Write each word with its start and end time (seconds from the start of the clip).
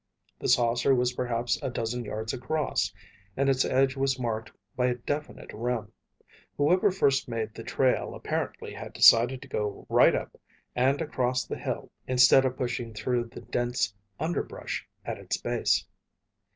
The 0.39 0.47
saucer 0.49 0.95
was 0.95 1.13
perhaps 1.13 1.61
a 1.61 1.69
dozen 1.69 2.03
yards 2.05 2.33
across, 2.33 2.91
and 3.37 3.47
its 3.49 3.63
edge 3.63 3.95
was 3.95 4.19
marked 4.19 4.51
by 4.75 4.87
a 4.87 4.95
definite 4.95 5.53
rim. 5.53 5.93
Whoever 6.57 6.89
first 6.89 7.29
made 7.29 7.53
the 7.53 7.63
trail 7.63 8.15
apparently 8.15 8.73
had 8.73 8.93
decided 8.93 9.43
to 9.43 9.47
go 9.47 9.85
right 9.89 10.15
up 10.15 10.35
and 10.75 10.99
across 11.03 11.45
the 11.45 11.59
hill 11.59 11.91
instead 12.07 12.45
of 12.45 12.57
pushing 12.57 12.95
through 12.95 13.25
the 13.25 13.41
dense 13.41 13.93
underbrush 14.19 14.87
at 15.05 15.19
its 15.19 15.37
base. 15.37 15.85